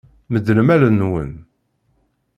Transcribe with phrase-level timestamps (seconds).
[0.31, 1.31] Medlem allen-nwen.